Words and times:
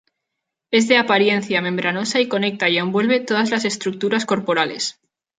Es 0.71 0.87
de 0.87 0.97
apariencia 0.97 1.61
membranosa 1.61 2.19
y 2.19 2.27
conecta 2.27 2.67
y 2.67 2.79
envuelve 2.79 3.19
todas 3.19 3.51
las 3.51 3.65
estructuras 3.65 4.25
corporales. 4.25 4.99